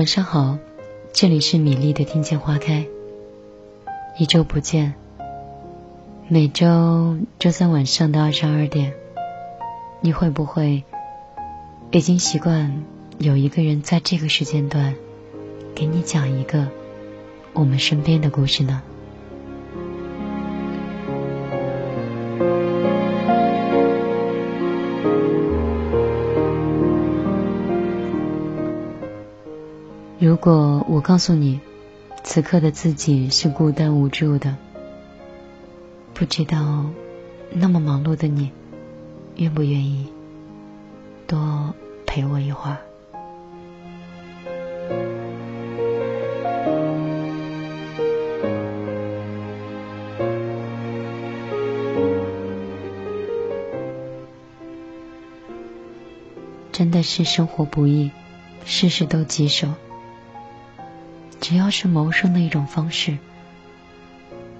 [0.00, 0.56] 晚上好，
[1.12, 2.86] 这里是米粒的听见花开。
[4.18, 4.94] 一周不见，
[6.26, 8.94] 每周周三晚上的二十二点，
[10.00, 10.84] 你会不会
[11.90, 12.82] 已经习惯
[13.18, 14.94] 有一个人在这个时间段
[15.74, 16.68] 给你讲一个
[17.52, 18.80] 我们身边的故事呢？
[30.42, 31.60] 如果我告诉你，
[32.24, 34.56] 此刻的自己是孤单无助的，
[36.14, 36.86] 不知道
[37.50, 38.50] 那么忙碌的你，
[39.36, 40.10] 愿不愿意
[41.26, 41.74] 多
[42.06, 42.78] 陪我一会儿？
[56.72, 58.10] 真的是生活不易，
[58.64, 59.68] 事事都棘手。
[61.50, 63.18] 只要是谋生的一种方式，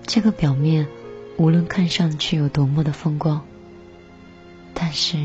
[0.09, 0.89] 这个表面
[1.37, 3.43] 无论看上去有多么的风光，
[4.75, 5.17] 但是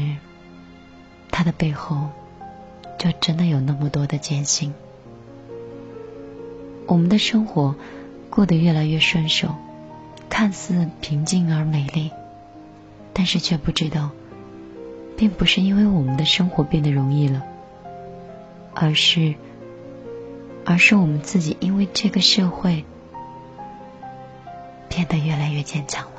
[1.31, 2.09] 它的背后
[2.99, 4.75] 就真的有那么多的艰辛。
[6.85, 7.73] 我们的生活
[8.29, 9.55] 过得越来越顺手，
[10.29, 12.11] 看似平静而美丽，
[13.11, 14.11] 但是却不知道，
[15.17, 17.41] 并不是因为我们的生活变得容易了，
[18.75, 19.33] 而是。
[20.65, 22.83] 而是我们自己，因为这个社会
[24.89, 26.11] 变得越来越坚强了。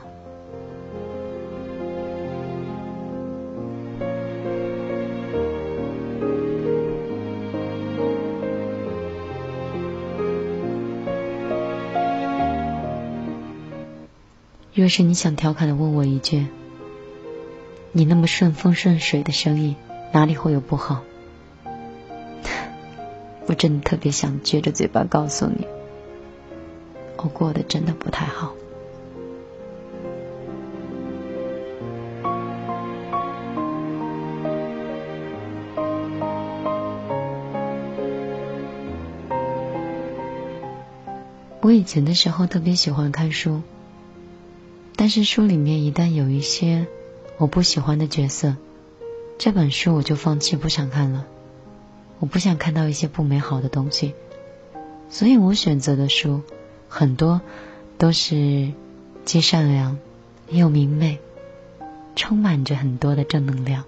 [14.73, 16.47] 若是你想调侃的问我一句
[17.91, 19.75] ：“你那么顺风顺水的生意，
[20.13, 21.03] 哪里会有不好？”
[23.47, 25.67] 我真的特别想撅着嘴巴告诉你，
[27.17, 28.53] 我过得真的不太好。
[41.61, 43.63] 我以前的时候特别喜欢看书，
[44.95, 46.87] 但是书里面一旦有一些
[47.39, 48.57] 我不喜欢的角色，
[49.37, 51.27] 这本书我就放弃，不想看了。
[52.19, 54.15] 我不想看到一些不美好的东西，
[55.11, 56.43] 所以我选择的书
[56.89, 57.41] 很多
[57.99, 58.73] 都是
[59.25, 59.99] 既善良
[60.49, 61.21] 又明媚，
[62.15, 63.85] 充满着很多的正能量。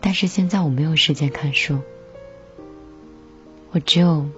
[0.00, 1.80] 但是现在我没有时间看书，
[3.72, 4.28] 我只有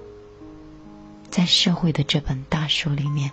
[1.31, 3.33] 在社会的这本大书里面，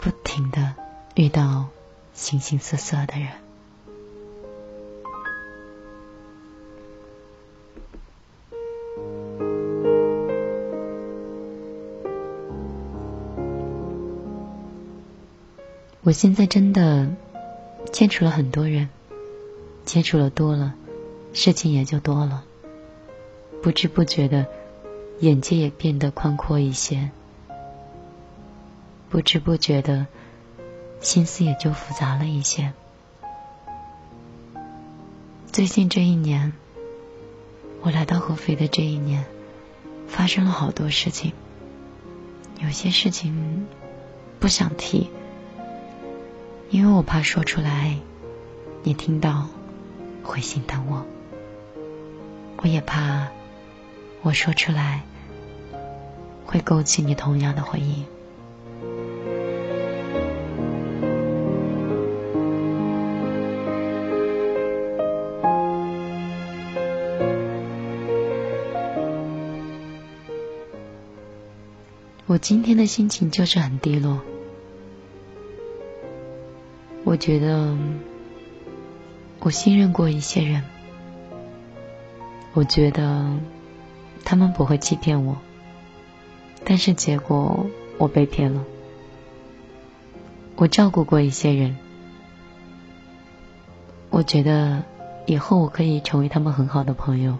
[0.00, 0.74] 不停的
[1.14, 1.68] 遇到
[2.14, 3.28] 形形色色的人。
[16.10, 17.08] 我现在真的
[17.92, 18.88] 接触了很多人，
[19.84, 20.74] 接触了多了，
[21.32, 22.42] 事情也就多了，
[23.62, 24.44] 不知不觉的
[25.20, 27.12] 眼界也变得宽阔一些，
[29.08, 30.08] 不知不觉的
[31.00, 32.72] 心思也就复杂了一些。
[35.52, 36.52] 最近这一年，
[37.82, 39.24] 我来到合肥的这一年，
[40.08, 41.32] 发生了好多事情，
[42.60, 43.68] 有些事情
[44.40, 45.08] 不想提。
[46.70, 47.98] 因为我怕说出来，
[48.84, 49.48] 你听到
[50.22, 51.02] 会心疼我；
[52.58, 53.26] 我也怕
[54.22, 55.02] 我说出来
[56.46, 58.04] 会勾起你同样的回忆。
[72.26, 74.20] 我今天的心情就是很低落。
[77.10, 77.76] 我觉得
[79.40, 80.62] 我信任过一些人，
[82.52, 83.32] 我觉得
[84.24, 85.36] 他们不会欺骗我，
[86.64, 87.66] 但是结果
[87.98, 88.64] 我被骗了。
[90.54, 91.76] 我照顾过一些人，
[94.10, 94.84] 我觉得
[95.26, 97.38] 以后我可以成为他们很好的朋友，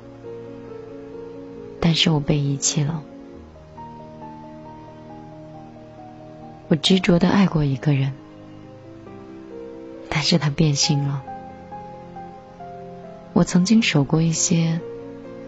[1.78, 3.04] 但是我被遗弃了。
[6.66, 8.12] 我执着的爱过一个人。
[10.20, 11.22] 还是他变心了。
[13.32, 14.78] 我曾经守过一些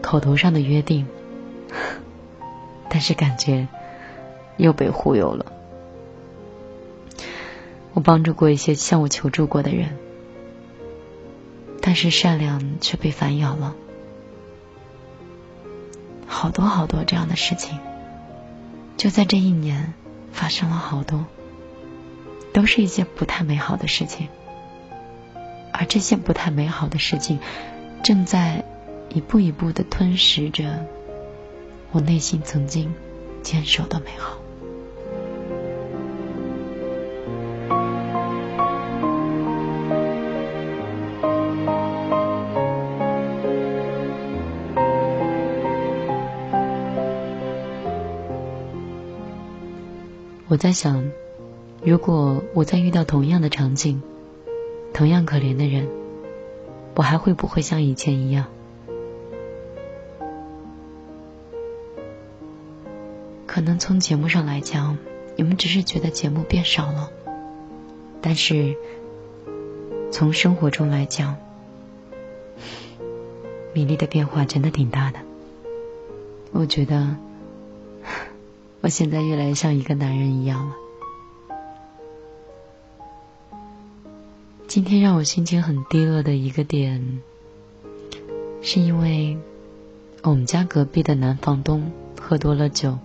[0.00, 1.06] 口头上的约定，
[2.88, 3.68] 但是感觉
[4.56, 5.52] 又被忽悠了。
[7.92, 9.90] 我帮助过一些向我求助过的人，
[11.82, 13.76] 但是善良却被反咬了。
[16.26, 17.78] 好多好多这样的事情，
[18.96, 19.92] 就在这一年
[20.32, 21.26] 发生了好多，
[22.54, 24.28] 都是一些不太美好的事情，
[25.72, 27.40] 而这些不太美好的事情，
[28.04, 28.64] 正在
[29.08, 30.86] 一步一步的吞噬着
[31.90, 32.94] 我内心曾经
[33.42, 34.38] 坚守的美好。
[50.48, 51.10] 我在想，
[51.82, 54.02] 如果我再遇到同样的场景，
[54.92, 55.88] 同样可怜的人，
[56.94, 58.46] 我还会不会像以前一样？
[63.46, 64.98] 可能从节目上来讲，
[65.36, 67.10] 你们只是觉得节目变少了，
[68.20, 68.76] 但是
[70.10, 71.36] 从生活中来讲，
[73.72, 75.18] 米粒的变化真的挺大的。
[76.52, 77.16] 我觉得。
[78.82, 80.74] 我现在越来越像一个男人一样了。
[84.72, 87.20] 今天让我心情很低落的一个点，
[88.62, 89.36] 是因为
[90.22, 92.96] 我们家隔壁的男房东喝多了酒，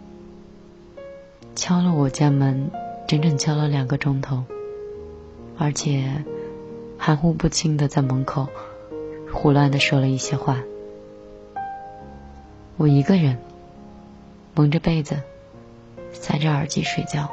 [1.58, 2.72] 敲了我家门，
[3.06, 4.46] 整整敲了两个钟头，
[5.58, 6.24] 而且
[6.98, 8.48] 含糊不清的在门口
[9.34, 10.64] 胡乱的说了一些话。
[12.78, 13.40] 我一个人
[14.56, 15.18] 蒙着被子。
[16.14, 17.30] 塞着耳机睡觉，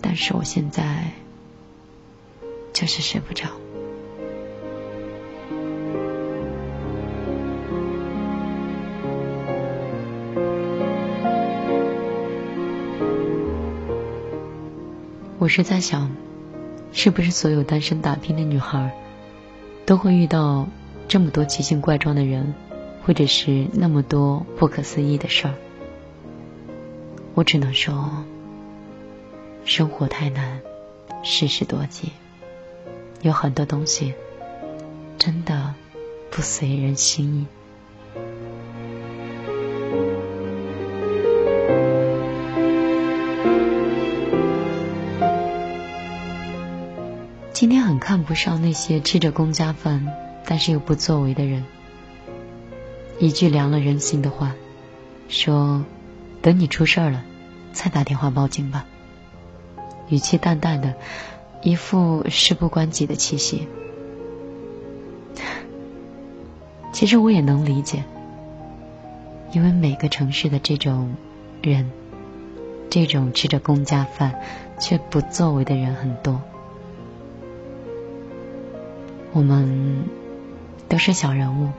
[0.00, 1.12] 但是我现在
[2.74, 3.46] 就是睡不着。
[15.38, 16.10] 我是在想，
[16.92, 18.90] 是不是所有单身打拼的女孩
[19.86, 20.66] 都会遇到
[21.06, 22.54] 这么多奇形怪状的人，
[23.04, 25.54] 或者是那么多不可思议的事儿？
[27.34, 28.24] 我只能说，
[29.64, 30.60] 生活太难，
[31.22, 32.10] 世事多艰，
[33.24, 34.12] 有很多东西
[35.16, 35.74] 真的
[36.30, 37.46] 不随人心意。
[47.54, 50.06] 今天很看不上那些吃着公家饭
[50.44, 51.64] 但是又不作为的人，
[53.18, 54.52] 一句凉了人心的话，
[55.28, 55.82] 说。
[56.42, 57.24] 等你出事了，
[57.72, 58.84] 再打电话报警吧。
[60.10, 60.92] 语气淡淡的，
[61.64, 63.66] 一副事不关己的气息。
[66.92, 68.04] 其实我也能理解，
[69.50, 71.14] 因为每个城市的这种
[71.62, 71.90] 人，
[72.90, 74.40] 这种吃着公家饭
[74.78, 76.40] 却不作为的人很多。
[79.32, 80.04] 我们
[80.88, 81.70] 都是小人物。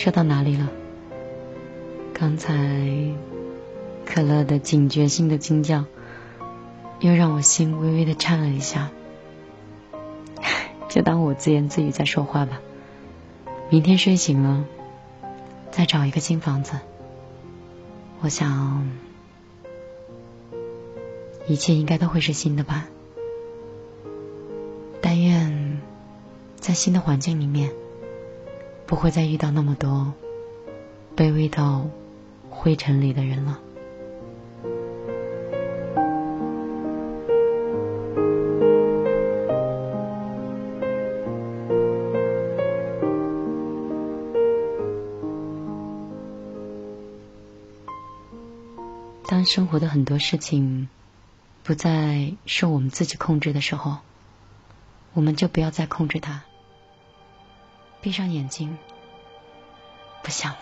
[0.00, 0.66] 说到哪里了？
[2.14, 2.54] 刚才
[4.06, 5.84] 可乐的警觉性的惊叫，
[7.00, 8.88] 又让我心微微的颤了一下。
[10.88, 12.62] 就当我自言自语在说话吧。
[13.68, 14.64] 明天睡醒了，
[15.70, 16.78] 再找一个新房子。
[18.22, 18.88] 我想，
[21.46, 22.88] 一切应该都会是新的吧。
[25.02, 25.78] 但愿
[26.58, 27.70] 在新的环境里面。
[28.90, 30.12] 不会再遇到那么多
[31.16, 31.86] 卑微到
[32.50, 33.60] 灰尘里的人了。
[49.28, 50.88] 当生活的很多事情
[51.62, 53.98] 不再受我们自己控制的时候，
[55.14, 56.42] 我们就不要再控制它。
[58.00, 58.78] 闭上眼睛，
[60.22, 60.58] 不想了。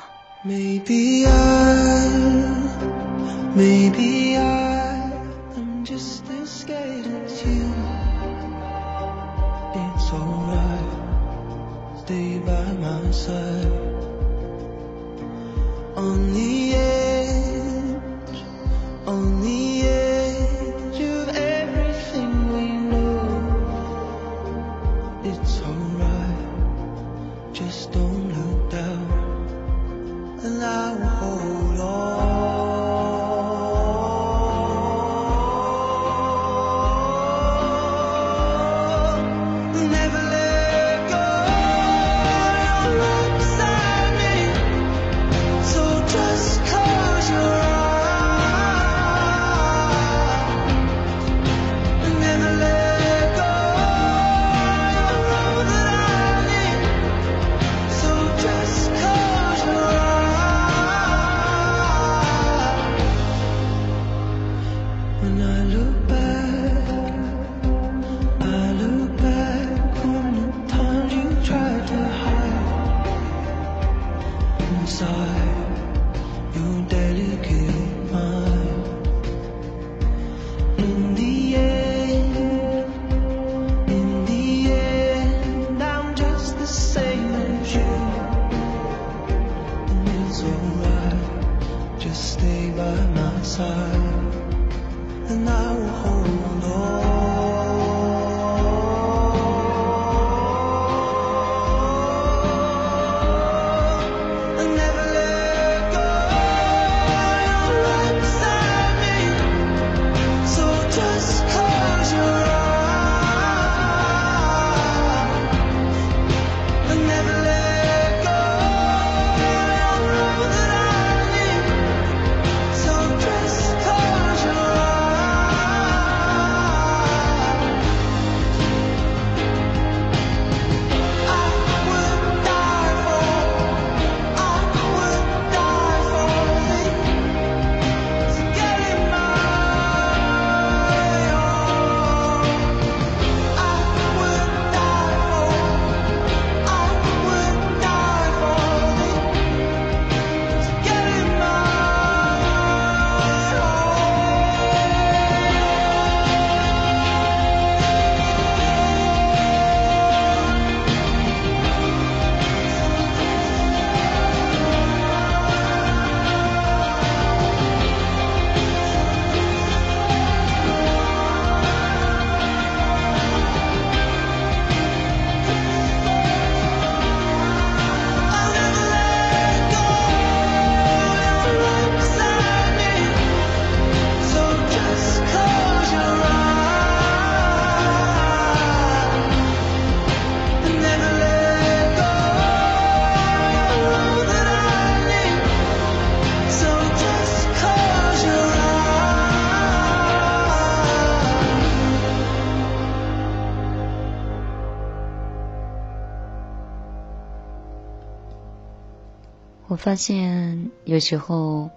[209.78, 211.70] 发现有时候，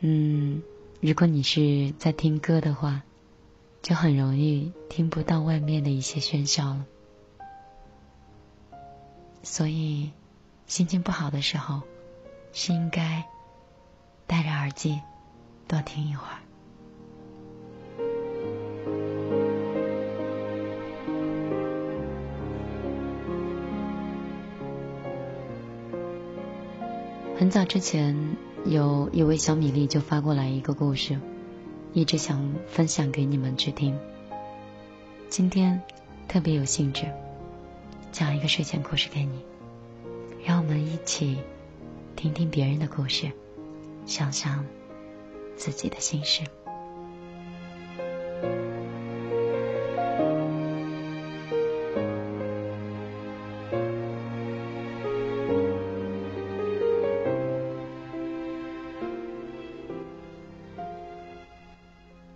[0.00, 0.62] 嗯，
[1.00, 3.02] 如果你是在听歌的话，
[3.80, 6.84] 就很容易听不到外面的一些喧嚣了。
[9.44, 10.10] 所以，
[10.66, 11.82] 心情不好的时候，
[12.52, 13.24] 是应该
[14.26, 15.00] 戴着耳机
[15.68, 16.41] 多听一会儿。
[27.42, 31.18] 很早之前，有一位小米粒就发过来一个故事，
[31.92, 33.98] 一直想分享给你们去听。
[35.28, 35.82] 今天
[36.28, 37.04] 特别有兴致，
[38.12, 39.44] 讲一个睡前故事给你，
[40.46, 41.36] 让我们一起
[42.14, 43.32] 听听别人的故事，
[44.06, 44.64] 想想
[45.56, 46.42] 自己的心事。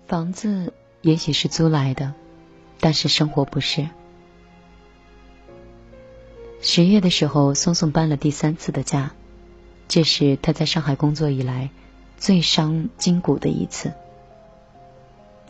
[0.06, 0.72] 房子
[1.02, 2.14] 也许是租来的，
[2.78, 3.88] 但是生活不是。
[6.60, 9.10] 十月的时候，松松搬了第三次的家，
[9.88, 11.70] 这是他在上海工作以来
[12.18, 13.94] 最伤筋骨的一次。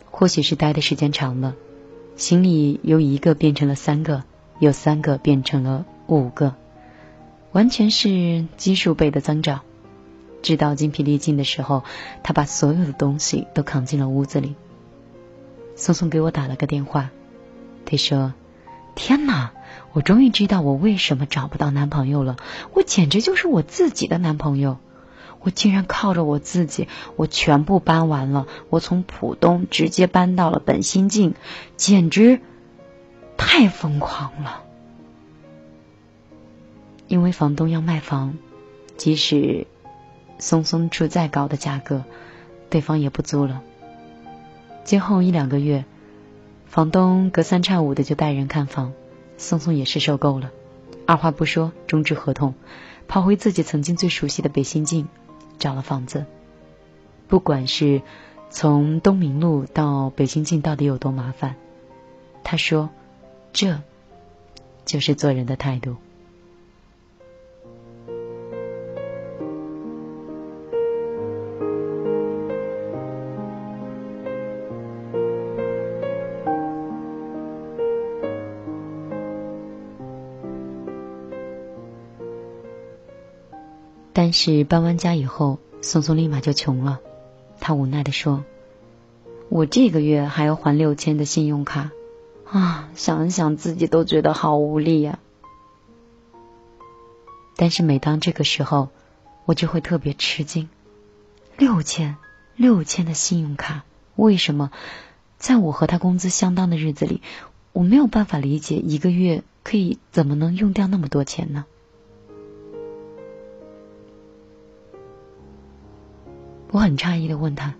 [0.09, 1.53] 或许是待的时间长了，
[2.15, 4.23] 行李由一个变成了三个，
[4.57, 6.55] 由三个变成了五个，
[7.51, 9.61] 完全是基数倍的增长。
[10.47, 11.83] 直到精疲力尽的时候，
[12.23, 14.55] 他把所有的东西都扛进了屋子里。
[15.75, 17.09] 松松给我打了个电话，
[17.83, 18.33] 他说
[18.95, 19.51] ：“天哪，
[19.91, 22.37] 我终于知道我为什么找不到男朋友了。
[22.71, 24.77] 我简直就是我自己的男朋友，
[25.41, 26.87] 我竟然靠着我自己，
[27.17, 28.47] 我全部搬完了。
[28.69, 31.35] 我从浦东直接搬到了本心境，
[31.75, 32.39] 简直
[33.35, 34.63] 太疯狂了。
[37.09, 38.37] 因为房东要卖房，
[38.95, 39.67] 即使……”
[40.39, 42.03] 松松出再高的价格，
[42.69, 43.61] 对方也不租了。
[44.83, 45.85] 今后一两个月，
[46.65, 48.93] 房东隔三差五的就带人看房，
[49.37, 50.51] 松松也是受够了，
[51.05, 52.53] 二话不说终止合同，
[53.07, 55.07] 跑回自己曾经最熟悉的北新泾，
[55.59, 56.25] 找了房子。
[57.27, 58.01] 不管是
[58.49, 61.55] 从东明路到北新泾到底有多麻烦，
[62.43, 62.89] 他说，
[63.51, 63.81] 这
[64.85, 65.97] 就是做人的态度。
[84.39, 86.99] 是搬完家以后，松松立马就穷了。
[87.59, 88.45] 他无奈的说
[89.49, 91.89] ：“我这个月还要还六千的信用卡
[92.45, 95.17] 啊，想想自己都觉得好无力呀。”
[97.57, 98.89] 但是每当这个时候，
[99.45, 100.69] 我就会特别吃惊：
[101.57, 102.17] 六千，
[102.55, 104.69] 六千的信用卡，为什么
[105.39, 107.23] 在我和他工资相当的日子里，
[107.73, 111.65] 我没有办法理解一个月可以怎么能用掉那么多钱呢？
[116.77, 117.73] 我很诧异的问他：“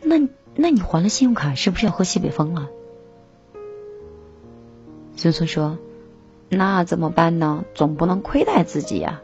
[0.00, 2.70] 那那你还了信用卡，是不是要喝西北风了？”
[5.16, 5.76] 孙孙说。
[6.48, 7.66] 那怎么办呢？
[7.74, 9.20] 总不能亏待自己呀。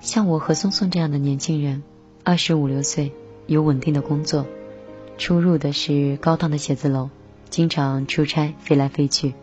[0.00, 1.82] 像我和松松这样的年轻人，
[2.22, 3.12] 二十五六岁，
[3.46, 4.44] 有稳定的工作，
[5.16, 7.08] 出入的是高档的写字楼，
[7.48, 9.34] 经常出差飞来飞去，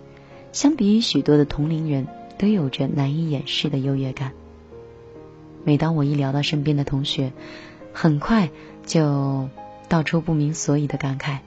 [0.51, 4.33] 相比于许多的同龄人，都有着难以掩饰的优越感。
[5.63, 7.33] 每当我一聊到身边的同学，
[7.93, 8.49] 很快
[8.85, 9.49] 就
[9.89, 11.39] 道出不明所以的感慨。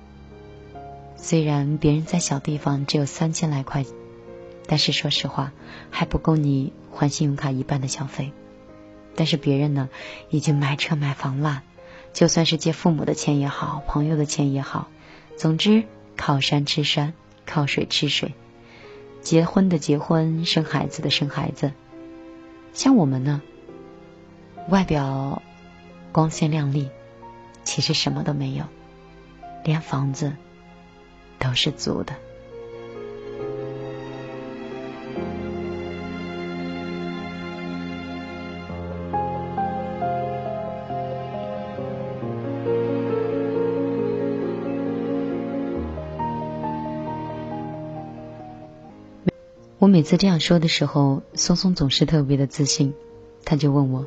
[1.17, 3.85] 虽然别人在小地方只有三千来块，
[4.67, 5.53] 但是说实话
[5.91, 8.33] 还不够你还信用卡一半的消费。
[9.17, 9.89] 但是别人呢，
[10.31, 11.63] 已经买车买房了，
[12.13, 14.89] 就算是借父母的钱也好，朋友的钱也好，
[15.37, 15.85] 总之
[16.17, 17.13] 靠山吃山，
[17.45, 18.35] 靠水吃水，
[19.23, 21.73] 结婚的结婚，生孩子的生孩子。
[22.73, 23.41] 像我们呢，
[24.69, 25.43] 外表。
[26.13, 26.91] 光鲜亮丽，
[27.63, 28.65] 其实什么都没有，
[29.63, 30.33] 连房子
[31.39, 32.17] 都是租的。
[49.81, 52.93] 我每次这样说的时候，松松总是特别的自信，
[53.47, 54.05] 他就问我：“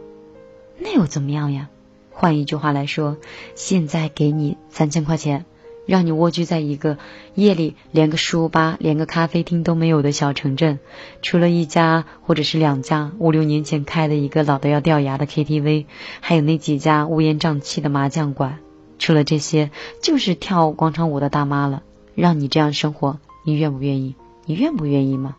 [0.77, 1.67] 那又怎么样呀？”
[2.13, 3.17] 换一句话来说，
[3.55, 5.45] 现在给你三千块钱，
[5.87, 6.99] 让你蜗居在一个
[7.33, 10.77] 夜里连个书吧、连个咖啡厅都没有的小城镇，
[11.23, 15.87] 除了一家或者是两家五六年前开的一个老的要掉牙的 KTV，
[16.19, 18.59] 还有那几家乌烟瘴气的麻将馆，
[18.99, 19.71] 除了这些
[20.03, 21.81] 就是跳广场舞的大妈了。
[22.13, 24.13] 让你这样生活，你愿不愿意？
[24.45, 25.35] 你愿不愿意吗？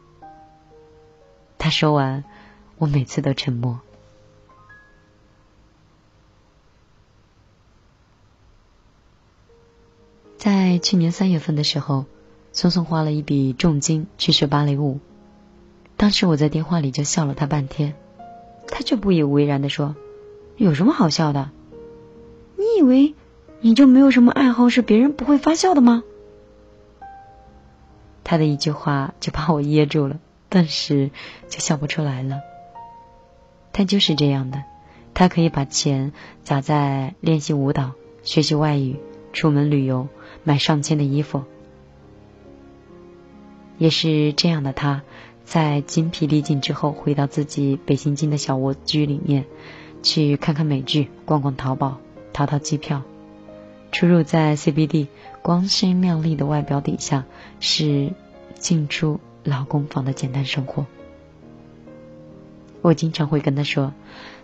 [1.65, 2.25] 他说完，
[2.77, 3.81] 我每次都沉默。
[10.37, 12.05] 在去年三月份的时候，
[12.53, 15.01] 松松花了一笔重金去学芭蕾舞。
[15.97, 17.95] 当时我在电话里就笑了他半天，
[18.69, 19.97] 他却不以为然的说
[20.59, 21.51] ：“有什么好笑的？
[22.59, 23.15] 你以为
[23.63, 26.05] 你就没有什么爱好是别人不会发笑的吗？”
[28.23, 30.21] 他的一句话就把我噎住了，
[30.55, 31.11] 顿时
[31.49, 32.41] 就笑不出来了。
[33.73, 34.63] 他就是这样的，
[35.13, 36.13] 他可以把钱
[36.45, 39.01] 砸在练习舞蹈、学习外语、
[39.33, 40.07] 出门旅游。
[40.47, 41.45] 买上千的衣服，
[43.79, 44.75] 也是这样的。
[44.75, 45.03] 他
[45.47, 49.47] 在精疲力尽之后，回到自己北京京的小蜗居里面，
[50.03, 51.97] 去看看美剧，逛逛淘宝，
[52.35, 53.03] 淘淘机票。
[53.91, 55.07] 出入在 CBD，
[55.41, 57.25] 光鲜亮丽的外表底下，
[57.59, 58.13] 是
[58.59, 60.87] 进出老公房的简单生活。
[62.83, 63.93] 我经常会跟他说：“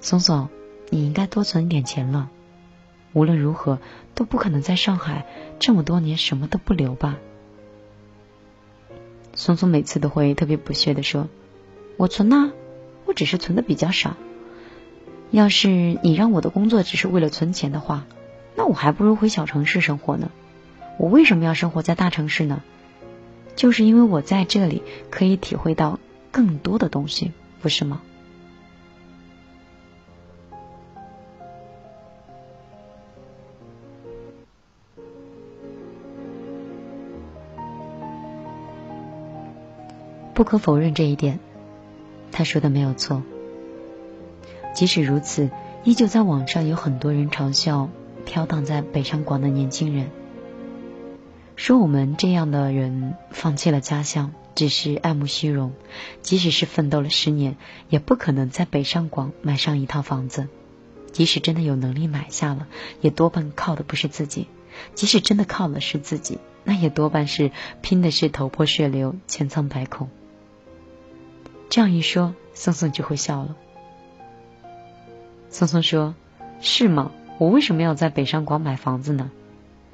[0.01, 0.49] 松松，
[0.89, 2.31] 你应该多存点钱了。”
[3.13, 3.81] 无论如何
[4.15, 5.27] 都不可能在上海
[5.59, 7.19] 这么多年什么都不留吧。
[9.35, 11.29] 松松每次都会特别不屑的说
[11.99, 12.53] ：“我存呐，
[13.07, 14.17] 我只是存的比较少。
[15.31, 15.69] 要是
[16.03, 18.07] 你让我的工作只是为了存钱的话，
[18.57, 20.31] 那我还不如回小城市生活呢。
[20.99, 22.63] 我为什么要生活在大城市呢？
[23.61, 25.99] 就是因为我在这里可以体会到
[26.31, 28.01] 更多的东西，不是吗？”
[40.33, 41.39] 不可否认这一点，
[42.33, 43.23] 他说的没有错。
[44.73, 45.51] 即使如此，
[45.85, 47.91] 依旧在网上有很多人嘲笑
[48.25, 50.09] 飘荡在北上广的年轻人，
[51.61, 55.75] 说我们这样的人放弃了家乡，只是爱慕虚荣，
[56.23, 57.59] 即使是奋斗了十年，
[57.91, 60.49] 也不可能在北上广买上一套房子。
[61.13, 62.67] 即使真的有能力买下了，
[63.03, 64.47] 也多半靠的不是自己；
[64.95, 67.51] 即使真的靠的是自己，那也多半是
[67.83, 70.09] 拼的是头破血流、千疮百孔。
[71.69, 73.55] 这样一说，松松就会笑了。
[75.51, 76.15] 松松说
[76.63, 77.13] ：“是吗？
[77.37, 79.31] 我为什么要在北上广买房子呢？”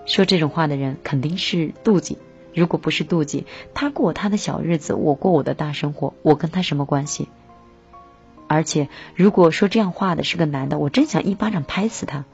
[0.06, 2.18] 说这种话的人肯定是妒忌，
[2.54, 7.28] 如果不是妒忌，他过他的小日子，我过我的大生活，我跟他什么关系？
[8.48, 12.24] 而且，如果说这样话的是个男的，我真想一巴掌拍死他。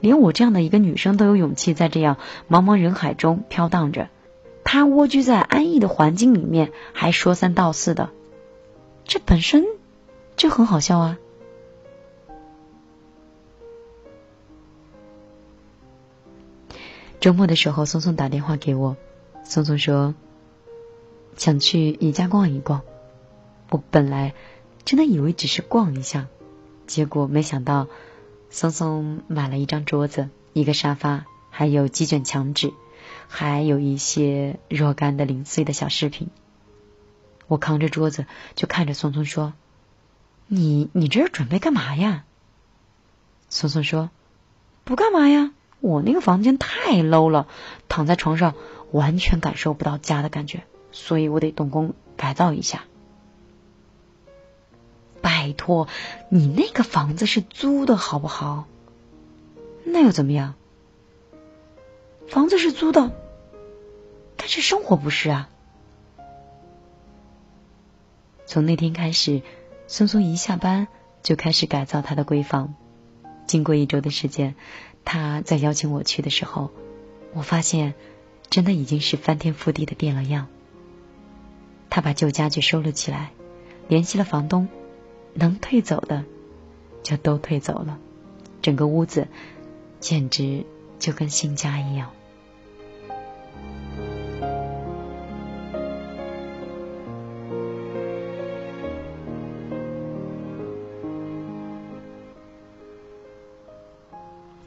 [0.00, 2.16] 连我这样的一个女生都有勇气在这样
[2.48, 4.08] 茫茫人海中飘荡着，
[4.64, 8.10] 他蜗居在安逸的环境里面，还说三道四的，
[9.04, 9.64] 这本身
[10.36, 11.18] 就很好笑啊。
[17.22, 18.96] 周末的时候，松松打电话给我，
[19.44, 20.16] 松松说
[21.36, 22.82] 想去宜家逛一逛。
[23.70, 24.34] 我本来
[24.84, 26.26] 真的以为只是逛一下，
[26.88, 27.86] 结果没想到
[28.50, 32.72] 松松买了一张桌子、一个沙发，还有几卷墙纸，
[33.28, 36.28] 还有一些若干的零碎的小饰品。
[37.46, 39.52] 我扛着桌子就看着松松说
[40.48, 42.24] ：“你你这是准备干嘛呀？”
[43.48, 44.10] 松松说
[44.82, 45.52] ：“不干嘛呀。”
[45.82, 47.48] 我那个房间太 low 了，
[47.88, 48.54] 躺在床上
[48.92, 52.84] 完全感受不到家的感觉，所以我得动工改造一下。
[55.20, 55.88] 拜托，
[56.28, 58.66] 你那个房子是租的好不好？
[59.84, 60.54] 那又怎么样？
[62.28, 63.10] 房子是租的，
[64.36, 65.48] 但是生活不是啊。
[68.46, 69.42] 从那天开始，
[69.88, 70.86] 松松一下班
[71.24, 72.74] 就开始改造他的闺房，
[73.48, 74.54] 经过一周的时间。
[75.04, 76.70] 他在邀请我去的时候，
[77.32, 77.94] 我发现
[78.50, 80.46] 真的已经是翻天覆地的变了样。
[81.90, 83.32] 他把旧家具收了起来，
[83.88, 84.68] 联系了房东，
[85.34, 86.24] 能退走的
[87.02, 87.98] 就都退走了，
[88.62, 89.28] 整个屋子
[90.00, 90.64] 简直
[90.98, 92.10] 就跟新家一样。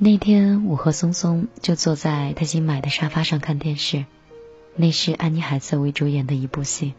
[0.06, 4.06] 那天，我和松松就坐在他新买的沙发上看电视，
[4.76, 6.94] 那是安妮海瑟薇主演的一部戏。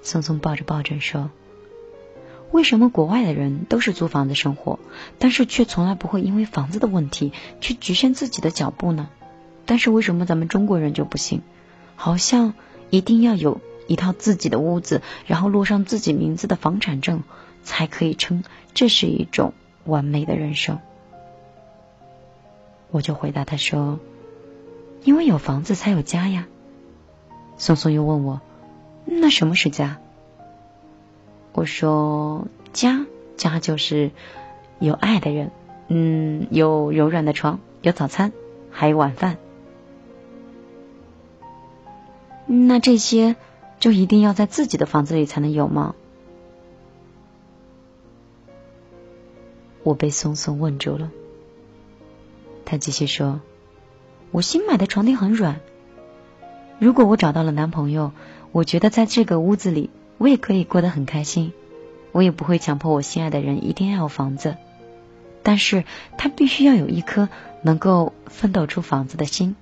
[0.00, 1.30] 松松抱着抱枕说
[2.52, 4.78] ：“为什么国外的人都是租房子生活，
[5.18, 9.10] 但是却从来不会因为房子的问题去局限自己的脚步呢？
[9.66, 11.42] 但是为什么咱们中国人就不行？
[11.96, 12.54] 好像
[12.88, 17.24] 一定要有一套自己的屋子，然后落上自己名字的房产证，
[17.62, 19.52] 才可以称这是一种
[19.84, 20.78] 完美的人生。”
[22.90, 23.98] 我就回答他说
[25.04, 26.46] ：“因为有房子才有家呀。”
[27.58, 28.40] 松松又问我
[29.04, 29.98] ：“那什么是家？”
[31.52, 34.10] 我说：“家，家就是
[34.78, 35.50] 有爱的人，
[35.88, 38.32] 嗯，有柔软的床，有早餐，
[38.70, 39.38] 还有晚饭。
[42.46, 43.36] 那这些
[43.80, 45.94] 就一定要在自己的房子里才能有吗？”
[49.82, 51.10] 我被松松问住了。
[52.66, 53.40] 他继续说
[54.32, 55.60] ：“我新买的床垫很软。
[56.78, 58.12] 如果我找到了男朋友，
[58.52, 61.52] 我觉得在这个屋子里，我也可以过得很开心。
[62.10, 64.56] 我也不会强迫我心爱的人一定要有房子，
[65.42, 65.84] 但是
[66.18, 67.28] 他必须要有一颗
[67.62, 69.54] 能够奋斗出房子的心。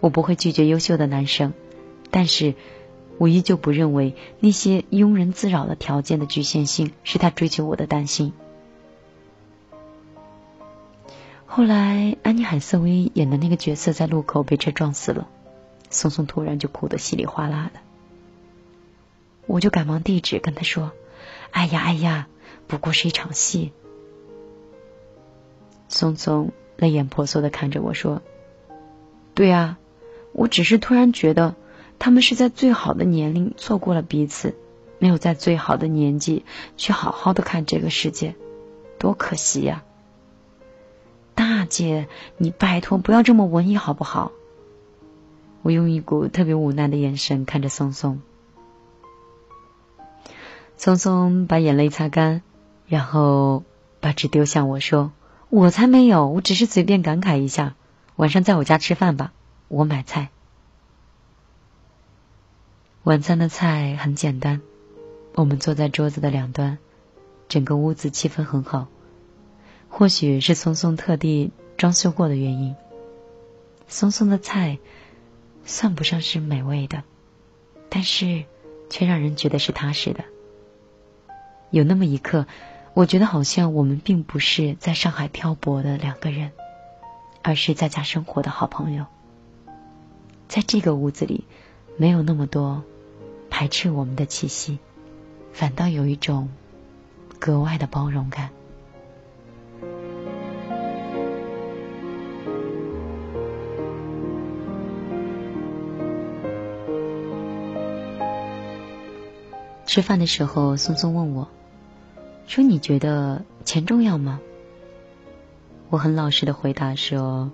[0.00, 1.52] 我不会拒绝优秀的男生，
[2.10, 2.54] 但是
[3.18, 8.32] 我依旧不认为那些庸人自扰的条件的局限性是他追求我的担心。”
[11.56, 15.28] 后来，安妮海瑟薇演的那个角色在路口被车撞死了，
[15.88, 17.78] 松松突然就哭得稀里哗啦的。
[19.46, 20.90] 我就赶忙递纸跟他说
[21.52, 22.26] ：“哎呀哎呀，
[22.66, 23.70] 不过是一场戏。”
[25.86, 28.20] 松松泪眼婆娑的看着我说
[29.36, 29.78] ：“对啊，
[30.32, 31.54] 我只是突然觉得
[32.00, 34.56] 他们是在最好的年龄错过了彼此，
[34.98, 36.44] 没有在最好的年纪
[36.76, 38.34] 去好好的看这个世界，
[38.98, 39.84] 多可惜呀。”
[41.64, 44.32] 姐，你拜托不要这么文艺好不好？
[45.62, 48.20] 我用一股特别无奈的眼神看着松松。
[50.76, 52.42] 松松把眼泪擦干，
[52.86, 53.62] 然后
[54.00, 55.12] 把纸丢向我说
[55.48, 57.74] ：“我才没有，我只是随便感慨一下。
[58.16, 59.32] 晚上在我家吃饭吧，
[59.68, 60.28] 我买菜。
[63.02, 64.60] 晚餐的菜很简单，
[65.34, 66.78] 我们坐在桌子的两端，
[67.48, 68.88] 整个屋子气氛很好。”
[69.96, 72.74] 或许是松松特地装修过的原因，
[73.86, 74.80] 松松的菜
[75.64, 77.04] 算不上是美味的，
[77.90, 78.42] 但是
[78.90, 80.24] 却让人觉得是踏实的。
[81.70, 82.48] 有那么一刻，
[82.92, 86.50] 我觉得好像我们并不是在上海漂泊的两个人，
[87.42, 89.06] 而是在家生活的好朋友。
[90.48, 91.44] 在这个屋子里，
[91.96, 92.82] 没有那么多
[93.48, 94.80] 排斥我们的气息，
[95.52, 96.48] 反倒有一种
[97.38, 98.50] 格外的包容感。
[109.94, 111.46] 吃饭的时候，松松问我，
[112.48, 114.40] 说：“你觉得钱重要吗？”
[115.88, 117.52] 我很老实的回答说：“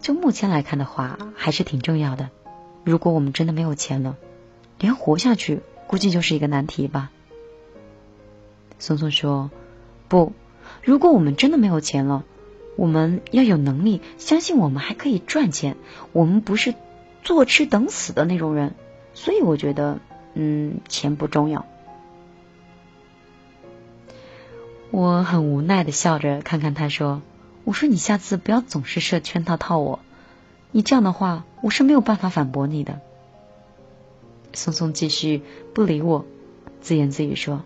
[0.00, 2.30] 就目前来看的话，还是挺重要的。
[2.84, 4.16] 如果我们真的没有钱了，
[4.78, 7.10] 连活下去估计就是一个难题吧。”
[8.80, 9.50] 松松说
[10.08, 10.32] ：“不，
[10.82, 12.24] 如果我们真的没有钱了，
[12.76, 15.76] 我们要有能力，相信我们还可以赚钱。
[16.12, 16.74] 我们不是
[17.22, 18.74] 坐吃等死的那种人，
[19.12, 19.98] 所以我觉得，
[20.32, 21.66] 嗯，钱不重要。”
[24.96, 27.20] 我很无奈的笑着看看他，说
[27.64, 29.98] ：“我说你下次不要总是设圈套套我，
[30.70, 33.00] 你这样的话我是没有办法反驳你的。”
[34.54, 35.42] 松松继续
[35.74, 36.24] 不理我，
[36.80, 37.64] 自言自语说：“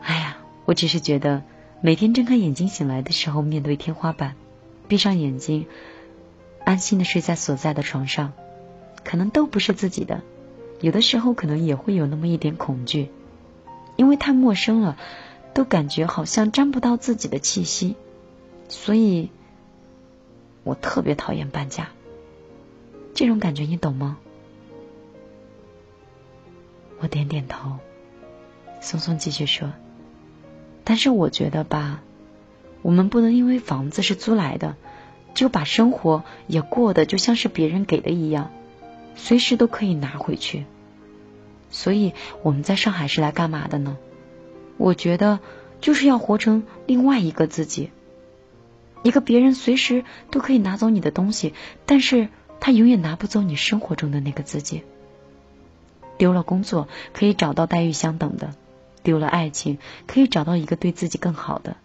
[0.00, 1.42] 哎呀，我只是觉得
[1.80, 4.36] 每天睁开眼睛醒来的时候，面对天花板，
[4.86, 5.66] 闭上眼睛，
[6.64, 8.34] 安心的睡在所在的床上，
[9.02, 10.20] 可能都不是自己的，
[10.80, 13.10] 有的时候可能也会有那么一点恐惧，
[13.96, 14.96] 因为太陌生了。”
[15.52, 17.96] 都感觉好像沾不到自己的气息，
[18.68, 19.30] 所以
[20.64, 21.88] 我特别讨厌搬家。
[23.14, 24.18] 这种感觉你懂吗？
[27.00, 27.78] 我点点头。
[28.80, 29.72] 松松继续说
[30.84, 32.02] ：“但是我觉得吧，
[32.82, 34.76] 我们不能因为房子是租来的，
[35.34, 38.50] 就把生活也过得就像是别人给的一样，
[39.16, 40.64] 随时都可以拿回去。
[41.70, 43.98] 所以我们在上海是来干嘛的呢？”
[44.80, 45.40] 我觉得
[45.82, 47.90] 就是要活成另外一个自己，
[49.02, 51.52] 一个别人随时都可以拿走你的东西，
[51.84, 52.28] 但是
[52.60, 54.82] 他永远拿不走你生活中的那个自己。
[56.16, 58.54] 丢了工作可以找到待遇相等的，
[59.02, 61.76] 丢了爱情可以找到一个对自己更好的。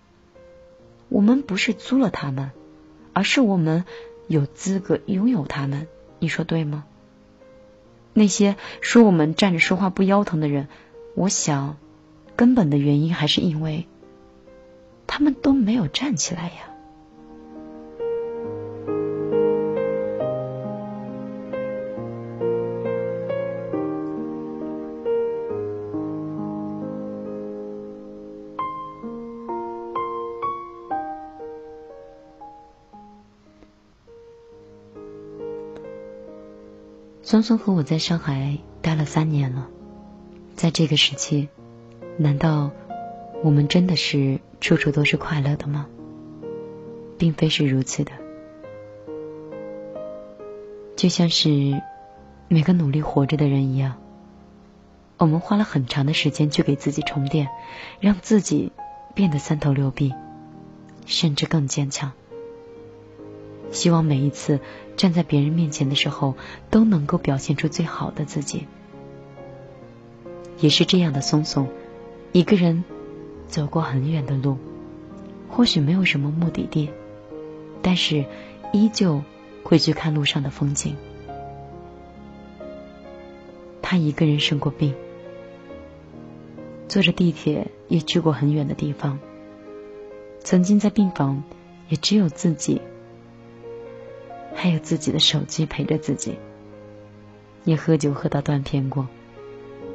[1.09, 2.51] 我们不是租了他们，
[3.11, 3.83] 而是我们
[4.27, 5.89] 有资格拥有他们。
[6.19, 6.85] 你说对吗？
[8.13, 10.69] 那些说我们站着说话不腰疼的人，
[11.13, 11.75] 我想。
[12.35, 13.87] 根本的原因还是因为
[15.07, 16.71] 他们都没有站起来呀。
[37.23, 39.67] 松松和我在上海待了三年了，
[40.55, 41.49] 在这个时期。
[42.17, 42.71] 难道
[43.43, 45.87] 我们真的是处处都是快乐的吗？
[47.17, 48.11] 并非是如此的。
[50.95, 51.81] 就像是
[52.47, 53.95] 每个努力活着的人一样，
[55.17, 57.49] 我们花了很长的时间去给自己充电，
[57.99, 58.71] 让自己
[59.13, 60.13] 变得三头六臂，
[61.05, 62.13] 甚至更坚强。
[63.71, 64.61] 希望每一次
[64.95, 66.35] 站在别人面前的时候，
[66.69, 68.67] 都能够表现出最好的自己。
[70.59, 71.67] 也是这样的，松松。
[72.35, 72.83] 一个人
[73.47, 74.57] 走过很远的路，
[75.47, 76.89] 或许没有什么目的地，
[77.81, 78.25] 但是
[78.73, 79.23] 依旧
[79.63, 80.97] 会去看路上的风景。
[83.81, 84.93] 他一个人生过病，
[86.89, 89.17] 坐着地铁也去过很远的地方。
[90.41, 91.41] 曾经在病房，
[91.87, 92.81] 也只有自己，
[94.53, 96.35] 还有自己的手机陪着自己。
[97.63, 99.07] 也喝酒喝到断片过，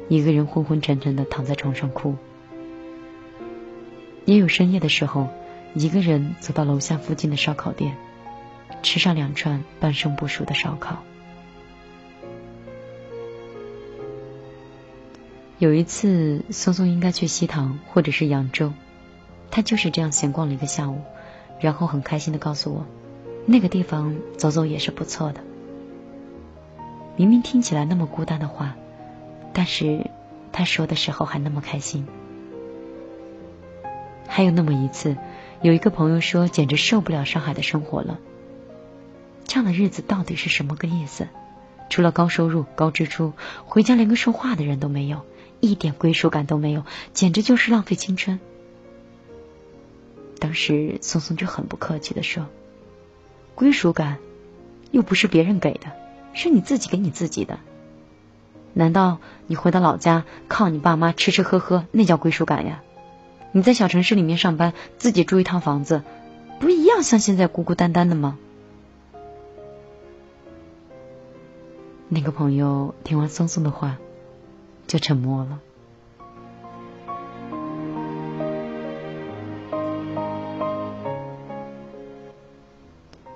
[0.09, 2.15] 一个人昏昏沉沉的躺在床上哭。
[4.25, 5.27] 也有深夜的时候，
[5.73, 7.95] 一个人走到楼下附近的烧烤店，
[8.83, 11.03] 吃上两串半生不熟的烧烤。
[15.57, 18.73] 有一次，松松应该去西塘或者是扬州，
[19.51, 21.01] 他就是这样闲逛了一个下午，
[21.59, 22.85] 然后很开心的告诉我，
[23.45, 25.41] 那个地方走走也是不错的。
[27.15, 28.75] 明明听起来那么孤单的话，
[29.53, 30.09] 但是
[30.51, 32.07] 他说的时候还那么开心。
[34.33, 35.17] 还有那么一次，
[35.61, 38.17] 有一个朋友说简直受不了上海的生活了。
[39.45, 41.27] 这样的日子到底是什么个意思？
[41.89, 43.33] 除了高收入、高支出，
[43.65, 45.25] 回家连个说话的人都没有，
[45.59, 48.39] 一点归属感都没有，简直就是浪费青春。
[50.39, 52.47] 当时松松就很不客气的说
[53.53, 54.17] ：“归属感
[54.91, 55.91] 又不是别人给的，
[56.33, 57.59] 是你自己给你自己的。
[58.73, 62.81] 难道你回到老家靠你爸妈吃吃喝喝，那叫归属感呀？”
[63.53, 66.03] 你在小城市里面上班，自己住一套房子，
[66.59, 68.37] 不一样像现在孤孤单单的吗？
[72.07, 73.97] 那个朋友听完松松的话，
[74.87, 75.59] 就沉默了。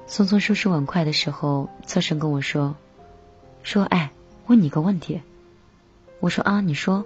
[0.08, 2.76] 松松收拾碗筷的时候，侧身跟我说
[3.64, 4.12] ：“说，哎，
[4.48, 5.22] 问你个问题。”
[6.22, 7.06] 我说：“啊，你说。”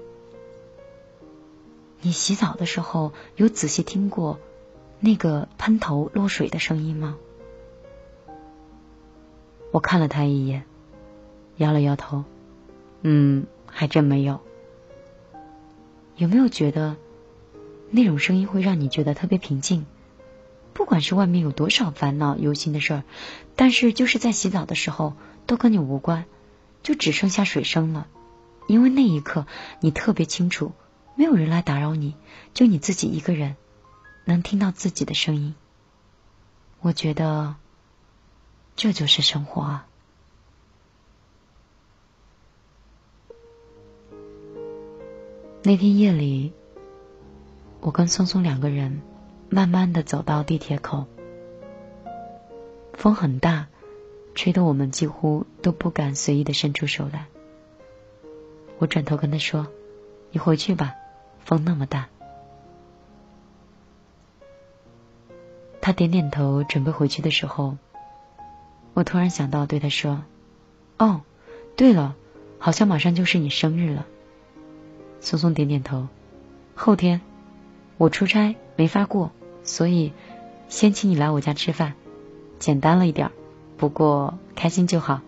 [2.01, 4.39] 你洗澡的时候有仔细听过
[4.99, 7.17] 那个喷头落水的声音吗？
[9.71, 10.63] 我看了他一眼，
[11.57, 12.23] 摇了摇头，
[13.01, 14.39] 嗯，还真没有。
[16.15, 16.95] 有没有觉得
[17.89, 19.85] 那种声音会让你觉得特别平静？
[20.73, 23.03] 不管是外面有多少烦恼、忧心的事儿，
[23.57, 25.13] 但是就是在洗澡的时候
[25.45, 26.25] 都跟你无关，
[26.81, 28.07] 就只剩下水声了。
[28.67, 29.45] 因为那一刻
[29.81, 30.71] 你特别清楚。
[31.19, 32.15] 没有人来打扰你，
[32.53, 33.57] 就你自己一个人
[34.23, 35.53] 能听到自己的声音。
[36.79, 37.55] 我觉得
[38.77, 39.87] 这就是生活啊。
[45.61, 46.53] 那天夜里，
[47.81, 49.01] 我跟松松两个人
[49.49, 51.05] 慢慢的走到地铁口，
[52.93, 53.67] 风很大，
[54.35, 57.25] 吹得我们几乎都不敢随意的伸出手来。
[58.77, 59.67] 我转头跟他说
[60.31, 60.95] ：“你回去吧。”
[61.43, 62.07] 风那么大，
[65.81, 67.77] 他点点头，准备回去的时候，
[68.93, 70.23] 我突然想到对他说
[70.99, 71.21] ：“哦，
[71.75, 72.15] 对了，
[72.59, 74.05] 好像马上就是你生日了。”
[75.21, 76.07] 松松点点头。
[76.75, 77.21] 后天
[77.97, 79.31] 我出差没法过，
[79.63, 80.13] 所以
[80.69, 81.93] 先请你来我家吃饭，
[82.59, 83.31] 简单了一点，
[83.75, 85.21] 不过开心就好。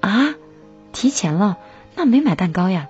[0.00, 0.34] 啊，
[0.92, 1.58] 提前了，
[1.94, 2.88] 那没买蛋糕呀？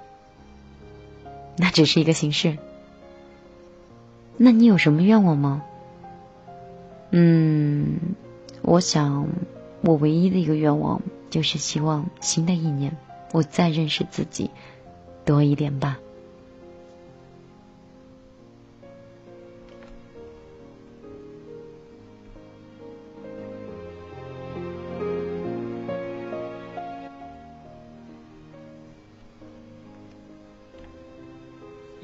[1.61, 2.57] 那只是一个形式。
[4.39, 5.63] 那你有什么愿望吗？
[7.11, 7.99] 嗯，
[8.63, 9.29] 我想
[9.83, 12.97] 我唯一的一个愿望就是希望新的一年
[13.33, 14.51] 我再认识自己
[15.27, 15.99] 多一点吧。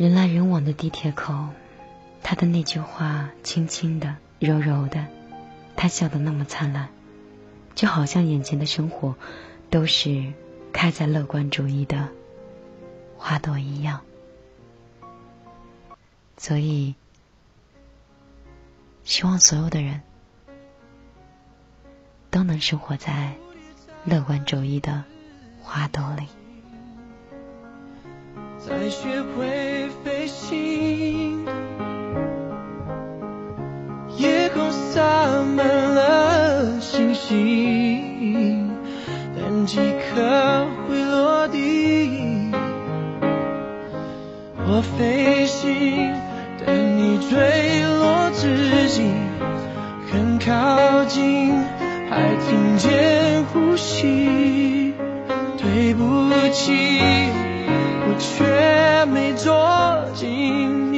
[0.06, 1.48] 人来人往的地铁口，
[2.22, 5.04] 他的那句话轻轻的、柔柔的，
[5.74, 6.90] 他笑得那么灿烂，
[7.74, 9.16] 就好像眼前的生活
[9.68, 10.32] 都是
[10.72, 12.08] 开在乐观主义的
[13.18, 14.00] 花朵一样。
[16.36, 16.94] 所以，
[19.02, 20.02] 希望所有的人
[22.30, 23.34] 都能生活在
[24.04, 25.02] 乐观主义的
[25.64, 26.28] 花朵里。
[28.58, 31.44] 才学会飞行，
[34.16, 35.02] 夜空洒
[35.56, 38.70] 满了星星，
[39.36, 42.50] 但几颗会落地。
[44.68, 46.12] 我飞行，
[46.64, 49.02] 等你坠落之际，
[50.10, 51.52] 很靠近，
[52.10, 54.94] 还听见呼吸。
[55.58, 56.02] 对不
[56.52, 57.45] 起。
[58.18, 60.95] 却没捉紧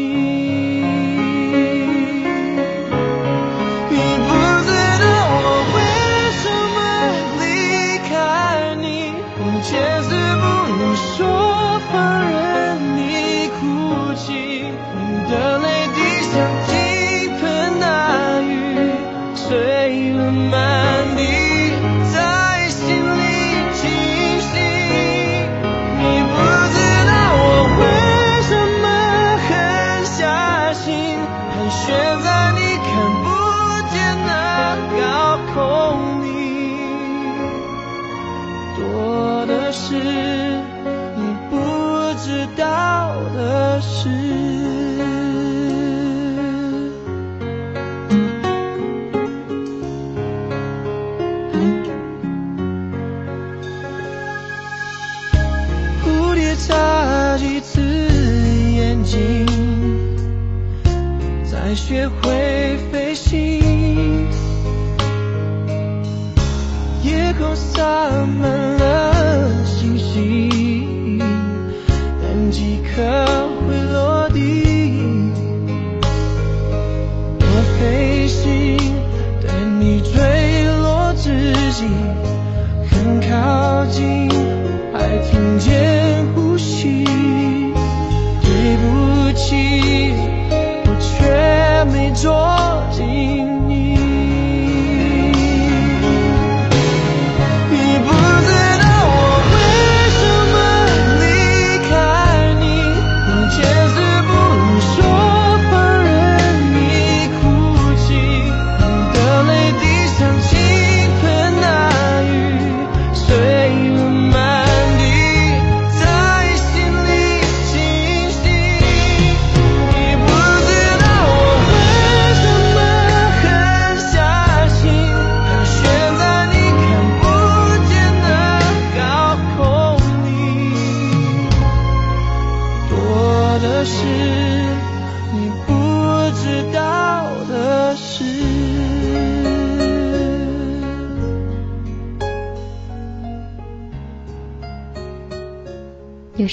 [89.50, 93.57] 我却没捉紧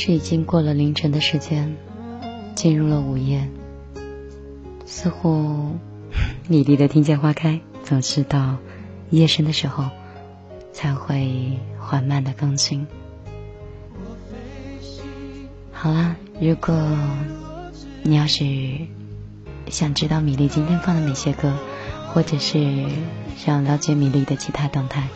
[0.06, 1.76] 是已经过了凌晨的时间，
[2.53, 3.49] 进入了午夜。
[4.86, 5.72] 似乎
[6.47, 8.58] 米粒的听见花开，总是到
[9.10, 9.89] 夜深的时候
[10.72, 12.86] 才会缓慢的更新。
[15.72, 16.76] 好啦，如果
[18.03, 18.45] 你要是
[19.72, 21.51] 想知道米粒今天放的哪些歌，
[22.14, 22.86] 或者是
[23.36, 25.08] 想了解米粒的其他动态，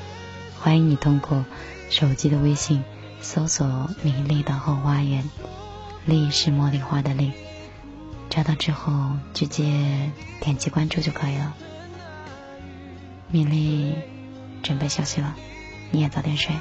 [0.59, 1.45] 欢迎你通过
[1.91, 2.83] 手机的微信
[3.21, 5.29] 搜索“米粒的后花园”，
[6.05, 7.31] 粒是茉莉花的粒，
[8.29, 11.53] 找到之后直接点击关注就可以了。
[13.29, 13.93] 米粒
[14.63, 15.35] 准备休息了，
[15.91, 16.55] 你也早点睡。